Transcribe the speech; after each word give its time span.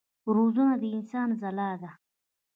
روزنه 0.35 0.73
د 0.81 0.83
انسان 0.95 1.29
ځلا 1.41 1.69
ده. 1.81 1.91